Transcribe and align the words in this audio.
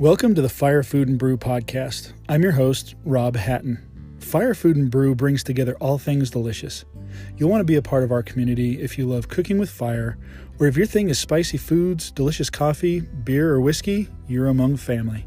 Welcome 0.00 0.34
to 0.34 0.40
the 0.40 0.48
Fire 0.48 0.82
Food 0.82 1.08
and 1.08 1.18
Brew 1.18 1.36
podcast. 1.36 2.14
I'm 2.26 2.42
your 2.42 2.52
host, 2.52 2.94
Rob 3.04 3.36
Hatton. 3.36 4.16
Fire 4.18 4.54
Food 4.54 4.76
and 4.76 4.90
Brew 4.90 5.14
brings 5.14 5.44
together 5.44 5.76
all 5.78 5.98
things 5.98 6.30
delicious. 6.30 6.86
You'll 7.36 7.50
want 7.50 7.60
to 7.60 7.66
be 7.66 7.76
a 7.76 7.82
part 7.82 8.02
of 8.02 8.10
our 8.10 8.22
community 8.22 8.80
if 8.80 8.96
you 8.96 9.06
love 9.06 9.28
cooking 9.28 9.58
with 9.58 9.68
fire, 9.68 10.16
or 10.58 10.66
if 10.66 10.74
your 10.74 10.86
thing 10.86 11.10
is 11.10 11.18
spicy 11.18 11.58
foods, 11.58 12.10
delicious 12.10 12.48
coffee, 12.48 13.00
beer, 13.00 13.52
or 13.52 13.60
whiskey, 13.60 14.08
you're 14.26 14.46
among 14.46 14.78
family. 14.78 15.26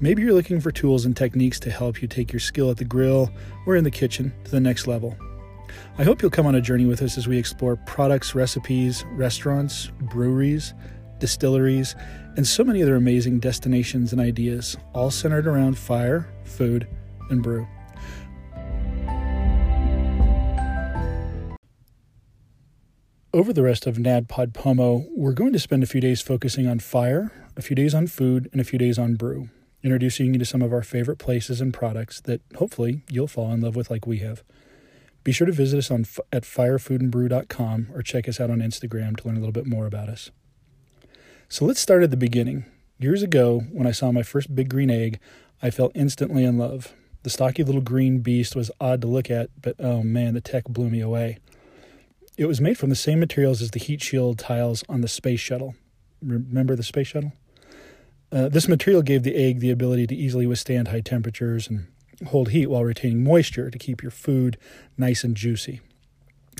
Maybe 0.00 0.22
you're 0.22 0.34
looking 0.34 0.60
for 0.60 0.72
tools 0.72 1.04
and 1.04 1.16
techniques 1.16 1.60
to 1.60 1.70
help 1.70 2.02
you 2.02 2.08
take 2.08 2.32
your 2.32 2.40
skill 2.40 2.72
at 2.72 2.78
the 2.78 2.84
grill 2.84 3.30
or 3.68 3.76
in 3.76 3.84
the 3.84 3.90
kitchen 3.92 4.32
to 4.42 4.50
the 4.50 4.58
next 4.58 4.88
level. 4.88 5.16
I 5.96 6.02
hope 6.02 6.22
you'll 6.22 6.30
come 6.32 6.46
on 6.46 6.56
a 6.56 6.60
journey 6.60 6.86
with 6.86 7.02
us 7.02 7.16
as 7.16 7.28
we 7.28 7.38
explore 7.38 7.76
products, 7.76 8.34
recipes, 8.34 9.04
restaurants, 9.12 9.92
breweries, 10.00 10.74
distilleries, 11.22 11.94
and 12.36 12.44
so 12.44 12.64
many 12.64 12.82
other 12.82 12.96
amazing 12.96 13.38
destinations 13.38 14.10
and 14.10 14.20
ideas, 14.20 14.76
all 14.92 15.08
centered 15.08 15.46
around 15.46 15.78
fire, 15.78 16.28
food, 16.42 16.88
and 17.30 17.44
brew. 17.44 17.64
Over 23.32 23.52
the 23.52 23.62
rest 23.62 23.86
of 23.86 23.98
NaPodPoMo, 23.98 25.06
we're 25.16 25.32
going 25.32 25.52
to 25.52 25.60
spend 25.60 25.84
a 25.84 25.86
few 25.86 26.00
days 26.00 26.20
focusing 26.20 26.66
on 26.66 26.80
fire, 26.80 27.30
a 27.56 27.62
few 27.62 27.76
days 27.76 27.94
on 27.94 28.08
food, 28.08 28.48
and 28.50 28.60
a 28.60 28.64
few 28.64 28.78
days 28.80 28.98
on 28.98 29.14
brew, 29.14 29.48
introducing 29.84 30.34
you 30.34 30.40
to 30.40 30.44
some 30.44 30.60
of 30.60 30.72
our 30.72 30.82
favorite 30.82 31.18
places 31.20 31.60
and 31.60 31.72
products 31.72 32.20
that 32.22 32.42
hopefully 32.56 33.04
you'll 33.08 33.28
fall 33.28 33.52
in 33.52 33.60
love 33.60 33.76
with 33.76 33.92
like 33.92 34.08
we 34.08 34.18
have. 34.18 34.42
Be 35.22 35.30
sure 35.30 35.46
to 35.46 35.52
visit 35.52 35.78
us 35.78 35.90
on 35.92 36.04
at 36.32 36.42
firefoodandbrew.com 36.42 37.90
or 37.94 38.02
check 38.02 38.28
us 38.28 38.40
out 38.40 38.50
on 38.50 38.58
Instagram 38.58 39.16
to 39.18 39.28
learn 39.28 39.36
a 39.36 39.40
little 39.40 39.52
bit 39.52 39.66
more 39.66 39.86
about 39.86 40.08
us. 40.08 40.32
So 41.52 41.66
let's 41.66 41.82
start 41.82 42.02
at 42.02 42.10
the 42.10 42.16
beginning. 42.16 42.64
Years 42.98 43.22
ago, 43.22 43.64
when 43.72 43.86
I 43.86 43.90
saw 43.90 44.10
my 44.10 44.22
first 44.22 44.54
big 44.54 44.70
green 44.70 44.88
egg, 44.88 45.20
I 45.60 45.68
fell 45.68 45.92
instantly 45.94 46.44
in 46.44 46.56
love. 46.56 46.94
The 47.24 47.28
stocky 47.28 47.62
little 47.62 47.82
green 47.82 48.20
beast 48.20 48.56
was 48.56 48.70
odd 48.80 49.02
to 49.02 49.06
look 49.06 49.30
at, 49.30 49.50
but 49.60 49.76
oh 49.78 50.02
man, 50.02 50.32
the 50.32 50.40
tech 50.40 50.64
blew 50.64 50.88
me 50.88 51.02
away. 51.02 51.40
It 52.38 52.46
was 52.46 52.58
made 52.58 52.78
from 52.78 52.88
the 52.88 52.96
same 52.96 53.20
materials 53.20 53.60
as 53.60 53.72
the 53.72 53.78
heat 53.78 54.02
shield 54.02 54.38
tiles 54.38 54.82
on 54.88 55.02
the 55.02 55.08
space 55.08 55.40
shuttle. 55.40 55.74
Remember 56.22 56.74
the 56.74 56.82
space 56.82 57.08
shuttle? 57.08 57.34
Uh, 58.32 58.48
this 58.48 58.66
material 58.66 59.02
gave 59.02 59.22
the 59.22 59.36
egg 59.36 59.60
the 59.60 59.70
ability 59.70 60.06
to 60.06 60.16
easily 60.16 60.46
withstand 60.46 60.88
high 60.88 61.02
temperatures 61.02 61.68
and 61.68 61.86
hold 62.28 62.48
heat 62.48 62.68
while 62.68 62.82
retaining 62.82 63.22
moisture 63.22 63.70
to 63.70 63.78
keep 63.78 64.00
your 64.00 64.10
food 64.10 64.56
nice 64.96 65.22
and 65.22 65.36
juicy. 65.36 65.82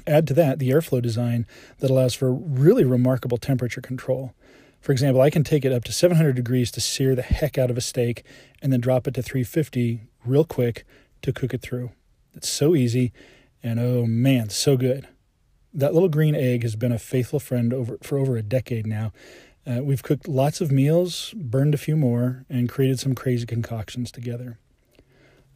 Add 0.06 0.26
to 0.26 0.34
that 0.34 0.58
the 0.58 0.68
airflow 0.68 1.00
design 1.00 1.46
that 1.78 1.90
allows 1.90 2.12
for 2.12 2.30
really 2.30 2.84
remarkable 2.84 3.38
temperature 3.38 3.80
control. 3.80 4.34
For 4.82 4.90
example, 4.90 5.22
I 5.22 5.30
can 5.30 5.44
take 5.44 5.64
it 5.64 5.72
up 5.72 5.84
to 5.84 5.92
700 5.92 6.34
degrees 6.34 6.72
to 6.72 6.80
sear 6.80 7.14
the 7.14 7.22
heck 7.22 7.56
out 7.56 7.70
of 7.70 7.78
a 7.78 7.80
steak 7.80 8.24
and 8.60 8.72
then 8.72 8.80
drop 8.80 9.06
it 9.06 9.14
to 9.14 9.22
350 9.22 10.02
real 10.24 10.44
quick 10.44 10.84
to 11.22 11.32
cook 11.32 11.54
it 11.54 11.62
through. 11.62 11.92
It's 12.34 12.48
so 12.48 12.74
easy 12.74 13.12
and 13.62 13.78
oh 13.78 14.06
man, 14.06 14.50
so 14.50 14.76
good. 14.76 15.06
That 15.72 15.94
little 15.94 16.08
green 16.08 16.34
egg 16.34 16.64
has 16.64 16.74
been 16.74 16.90
a 16.90 16.98
faithful 16.98 17.38
friend 17.38 17.72
over 17.72 17.96
for 18.02 18.18
over 18.18 18.36
a 18.36 18.42
decade 18.42 18.86
now. 18.86 19.12
Uh, 19.64 19.84
we've 19.84 20.02
cooked 20.02 20.26
lots 20.26 20.60
of 20.60 20.72
meals, 20.72 21.32
burned 21.36 21.74
a 21.74 21.78
few 21.78 21.96
more, 21.96 22.44
and 22.50 22.68
created 22.68 22.98
some 22.98 23.14
crazy 23.14 23.46
concoctions 23.46 24.10
together. 24.10 24.58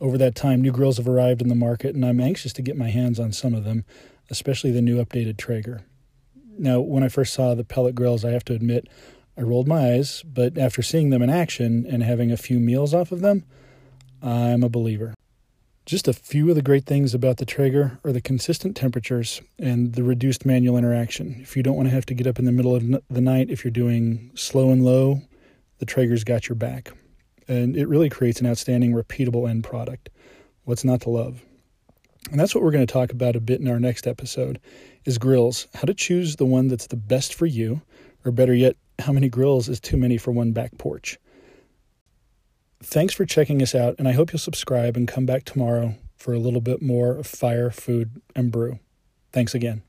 Over 0.00 0.16
that 0.19 0.36
time, 0.36 0.62
new 0.62 0.70
grills 0.70 0.98
have 0.98 1.08
arrived 1.08 1.42
in 1.42 1.48
the 1.48 1.56
market, 1.56 1.97
and 1.97 2.04
I'm 2.04 2.20
anxious 2.20 2.52
to 2.54 2.62
get 2.62 2.77
my 2.77 2.91
hands 2.91 3.19
on 3.19 3.32
some 3.32 3.54
of 3.54 3.64
them, 3.64 3.84
especially 4.30 4.70
the 4.70 4.80
new 4.80 5.04
updated 5.04 5.36
Traeger. 5.36 5.82
Now, 6.56 6.80
when 6.80 7.02
I 7.02 7.08
first 7.08 7.34
saw 7.34 7.54
the 7.54 7.64
pellet 7.64 7.97
grills, 7.97 8.24
I 8.24 8.30
have 8.30 8.44
to 8.44 8.54
admit, 8.54 8.88
I 9.37 9.42
rolled 9.42 9.69
my 9.69 9.95
eyes, 9.95 10.23
but 10.23 10.56
after 10.56 10.83
seeing 10.83 11.11
them 11.11 11.23
in 11.23 11.31
action 11.31 11.87
and 11.89 12.03
having 12.03 12.33
a 12.33 12.37
few 12.37 12.59
meals 12.59 12.95
off 12.95 13.12
of 13.12 13.20
them, 13.20 13.45
I'm 14.23 14.62
a 14.62 14.69
believer. 14.69 15.15
Just 15.84 16.09
a 16.09 16.12
few 16.12 16.49
of 16.49 16.56
the 16.56 16.62
great 16.62 16.84
things 16.84 17.15
about 17.15 17.37
the 17.37 17.44
Traeger 17.44 17.99
are 18.03 18.12
the 18.12 18.21
consistent 18.21 18.77
temperatures 18.77 19.41
and 19.59 19.93
the 19.93 20.03
reduced 20.03 20.44
manual 20.44 20.77
interaction. 20.77 21.38
If 21.41 21.56
you 21.56 21.62
don't 21.62 21.77
want 21.77 21.88
to 21.88 21.94
have 21.94 22.06
to 22.06 22.15
get 22.15 22.27
up 22.27 22.38
in 22.38 22.44
the 22.44 22.50
middle 22.50 22.75
of 22.75 22.83
the 23.09 23.21
night, 23.21 23.50
if 23.50 23.62
you're 23.62 23.71
doing 23.71 24.33
slow 24.34 24.71
and 24.71 24.84
low, 24.84 25.21
the 25.78 25.87
Traeger's 25.87 26.25
got 26.25 26.49
your 26.49 26.56
back. 26.56 26.91
And 27.47 27.77
it 27.77 27.87
really 27.87 28.09
creates 28.09 28.41
an 28.41 28.47
outstanding, 28.47 28.93
repeatable 28.93 29.49
end 29.49 29.62
product. 29.62 30.09
What's 30.65 30.84
not 30.84 31.03
to 31.03 31.10
love? 31.10 31.44
And 32.33 32.41
that's 32.41 32.55
what 32.55 32.65
we're 32.65 32.72
going 32.72 32.87
to 32.87 32.93
talk 32.93 33.12
about 33.12 33.37
a 33.37 33.41
bit 33.41 33.60
in 33.60 33.69
our 33.69 33.78
next 33.78 34.09
episode 34.09 34.59
is 35.05 35.19
grills. 35.19 35.69
How 35.75 35.83
to 35.83 35.94
choose 35.94 36.37
the 36.37 36.47
one 36.47 36.66
that's 36.66 36.89
the 36.89 36.97
best 36.97 37.33
for 37.33 37.47
you, 37.47 37.83
or 38.25 38.33
better 38.33 38.55
yet, 38.55 38.77
how 39.01 39.12
many 39.12 39.29
grills 39.29 39.69
is 39.69 39.81
too 39.81 39.97
many 39.97 40.19
for 40.19 40.33
one 40.33 40.53
back 40.53 40.77
porch. 40.79 41.19
Thanks 42.83 43.15
for 43.15 43.25
checking 43.25 43.62
us 43.62 43.75
out, 43.75 43.97
and 43.99 44.07
I 44.07 44.12
hope 44.12 44.33
you'll 44.33 44.39
subscribe 44.39 44.97
and 44.97 45.09
come 45.09 45.27
back 45.27 45.45
tomorrow 45.45 45.95
for 46.17 46.33
a 46.33 46.39
little 46.39 46.61
bit 46.61 46.83
more 46.83 47.23
fire, 47.23 47.71
food, 47.71 48.21
and 48.34 48.51
brew. 48.53 48.79
Thanks 49.33 49.55
again. 49.55 49.83